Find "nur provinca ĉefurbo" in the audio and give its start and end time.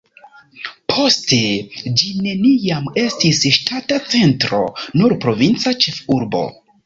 5.03-6.43